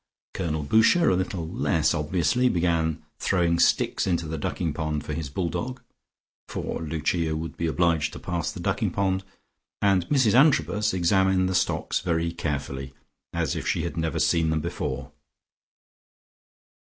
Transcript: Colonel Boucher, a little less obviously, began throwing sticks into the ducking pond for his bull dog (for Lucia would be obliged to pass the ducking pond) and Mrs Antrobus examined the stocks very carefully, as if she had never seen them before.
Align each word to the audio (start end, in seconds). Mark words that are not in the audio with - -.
Colonel 0.33 0.63
Boucher, 0.63 1.11
a 1.11 1.15
little 1.15 1.47
less 1.47 1.93
obviously, 1.93 2.49
began 2.49 3.03
throwing 3.19 3.59
sticks 3.59 4.07
into 4.07 4.27
the 4.27 4.39
ducking 4.39 4.73
pond 4.73 5.05
for 5.05 5.13
his 5.13 5.29
bull 5.29 5.49
dog 5.49 5.79
(for 6.49 6.81
Lucia 6.81 7.35
would 7.35 7.55
be 7.55 7.67
obliged 7.67 8.11
to 8.13 8.19
pass 8.19 8.51
the 8.51 8.59
ducking 8.59 8.89
pond) 8.89 9.23
and 9.79 10.07
Mrs 10.09 10.33
Antrobus 10.33 10.91
examined 10.91 11.47
the 11.47 11.53
stocks 11.53 11.99
very 11.99 12.31
carefully, 12.31 12.95
as 13.31 13.55
if 13.55 13.67
she 13.67 13.83
had 13.83 13.95
never 13.95 14.17
seen 14.17 14.49
them 14.49 14.59
before. 14.61 15.11